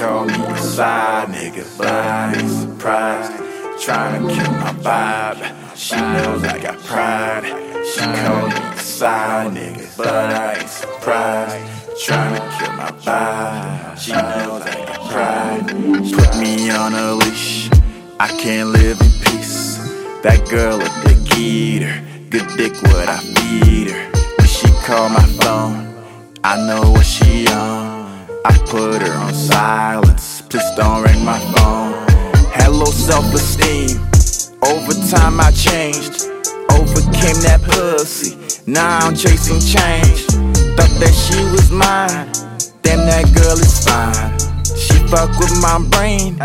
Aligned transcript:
call 0.00 0.24
me 0.24 0.32
a 0.32 0.56
side 0.56 1.28
nigga, 1.28 1.62
but 1.76 1.88
I 1.88 2.32
ain't 2.32 2.48
surprised. 2.48 3.32
Trying 3.84 4.26
to 4.26 4.34
kill 4.34 4.52
my 4.52 4.72
vibe. 4.86 5.76
She 5.76 5.96
knows 5.96 6.42
I 6.42 6.58
got 6.58 6.78
pride. 6.78 7.44
She 7.92 8.00
call 8.00 8.48
me 8.48 8.56
a 8.56 8.78
side 8.78 9.52
nigga, 9.52 9.94
but 9.98 10.08
I 10.08 10.54
ain't 10.54 10.70
surprised. 10.70 12.02
Trying 12.02 12.34
to 12.34 12.40
kill 12.56 12.72
my 12.82 12.90
vibe. 13.04 13.98
She 13.98 14.12
knows 14.12 14.62
I 14.62 14.86
got 14.88 15.00
pride. 15.10 15.66
Put 16.16 16.30
me 16.40 16.70
on 16.70 16.94
a 16.94 17.12
leash. 17.12 17.68
I 18.18 18.28
can't 18.28 18.70
live 18.70 18.98
in 19.02 19.12
peace. 19.26 19.76
That 20.22 20.48
girl 20.48 20.80
a 20.80 20.88
dick 21.04 21.38
eater. 21.38 21.94
Good 22.30 22.48
dick, 22.56 22.72
what 22.84 23.06
I 23.06 23.18
feed 23.18 23.90
her. 23.90 24.10
When 24.38 24.48
she 24.48 24.68
call 24.86 25.10
my 25.10 25.26
phone, 25.40 25.76
I 26.42 26.56
know 26.66 26.90
what 26.90 27.04
she 27.04 27.46
on. 27.48 27.89
I 28.44 28.56
put 28.66 29.02
her 29.02 29.12
on 29.12 29.34
silence. 29.34 30.42
Please 30.42 30.70
don't 30.76 31.02
ring 31.02 31.24
my 31.24 31.38
phone. 31.52 31.92
Had 32.50 32.68
low 32.68 32.86
self 32.86 33.26
esteem. 33.34 34.00
Over 34.62 34.94
time 35.10 35.40
I 35.40 35.50
changed. 35.52 36.26
Overcame 36.72 37.40
that 37.44 37.60
pussy. 37.62 38.38
Now 38.66 38.98
I'm 39.06 39.14
chasing 39.14 39.60
change. 39.60 40.24
Thought 40.76 40.94
that 41.00 41.14
she 41.14 41.42
was 41.52 41.70
mine. 41.70 42.32
Damn, 42.82 43.04
that 43.06 43.24
girl 43.34 43.58
is 43.58 43.84
fine. 43.84 44.38
She 44.64 44.96
fuck 45.08 45.38
with 45.38 45.60
my 45.60 45.78
brain. 45.90 46.36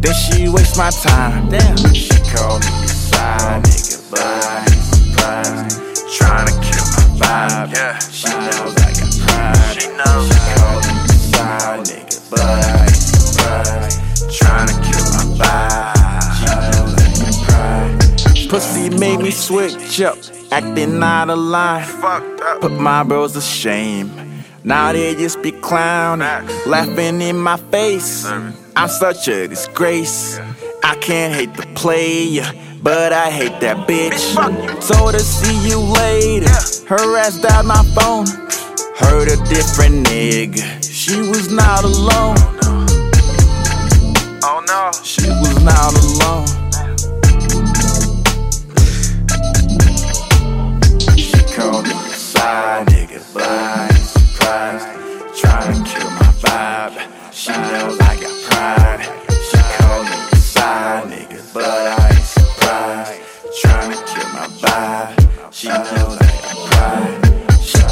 Then 0.00 0.14
she 0.14 0.48
waste 0.48 0.78
my 0.78 0.90
time. 0.90 1.48
Damn. 1.48 1.76
She 1.92 2.10
called 2.32 2.62
me 2.62 2.86
side 2.86 3.62
nigga, 3.62 3.89
Pussy 18.50 18.90
made 18.90 19.20
me 19.20 19.30
switch 19.30 20.00
up, 20.00 20.18
acting 20.50 21.00
out 21.00 21.30
of 21.30 21.38
line. 21.38 21.84
Fucked 21.84 22.40
up. 22.40 22.60
Put 22.60 22.72
my 22.72 23.04
bros 23.04 23.34
to 23.34 23.40
shame. 23.40 24.10
Now 24.64 24.92
they 24.92 25.14
just 25.14 25.40
be 25.40 25.52
clowning, 25.52 26.48
laughing 26.66 27.20
in 27.20 27.38
my 27.38 27.56
face. 27.56 28.26
I'm 28.26 28.88
such 28.88 29.28
a 29.28 29.46
disgrace. 29.46 30.40
I 30.82 30.96
can't 30.96 31.32
hate 31.32 31.54
the 31.54 31.64
player, 31.76 32.44
but 32.82 33.12
I 33.12 33.30
hate 33.30 33.60
that 33.60 33.86
bitch. 33.86 34.34
Told 34.88 35.14
her 35.14 35.20
see 35.20 35.68
you 35.68 35.78
later. 35.78 36.50
Her 36.88 37.18
ass 37.18 37.40
dialed 37.40 37.66
my 37.66 37.84
phone. 37.94 38.26
Heard 38.96 39.28
a 39.28 39.36
different 39.48 40.08
nigga. 40.08 40.82
She 40.82 41.16
was 41.20 41.52
not 41.52 41.84
alone. 41.84 42.36
Oh 44.42 44.60
no. 44.66 44.90
She 45.04 45.28
was 45.28 45.62
not 45.62 45.94
alone. 46.02 46.39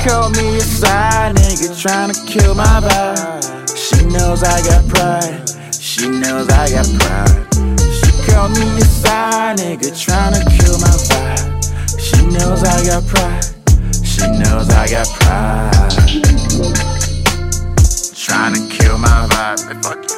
Called 0.08 0.36
me 0.38 0.56
a 0.56 0.60
side 0.60 1.36
nigga, 1.36 1.68
trying 1.80 2.10
to 2.10 2.18
kill 2.24 2.54
my 2.54 2.80
vibe. 2.80 3.68
She 3.76 4.04
knows 4.06 4.42
I 4.42 4.58
got 4.62 4.88
pride. 4.88 5.48
She 5.74 6.08
knows 6.08 6.48
I 6.48 6.70
got 6.70 6.88
pride. 6.98 7.46
She 7.98 8.10
called 8.26 8.52
me 8.58 8.66
a 8.78 8.84
side 8.84 9.58
nigga, 9.58 9.88
trying 10.04 10.32
to 10.32 10.42
kill 10.56 10.78
my 10.80 10.94
vibe. 11.08 12.00
She 12.00 12.24
knows 12.24 12.62
I 12.64 12.78
got 12.88 13.06
pride. 13.06 13.44
She 14.02 14.24
knows 14.40 14.70
I 14.70 14.88
got 14.88 15.08
pride. 15.20 15.92
Trying 18.16 18.54
to 18.54 18.76
kill 18.76 18.98
my 18.98 19.28
vibe. 19.30 19.82
Fuck 19.84 20.10
you. 20.10 20.17